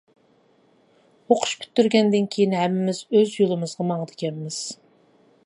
ئوقۇش 1.33 1.51
پۈتتۈرگەندىن 1.63 2.25
كېيىن 2.37 2.57
ھەممىمىز 2.61 3.03
ئۆز 3.13 3.37
يولىمىزغا 3.43 3.89
ماڭىدىكەنمىز. 3.93 4.61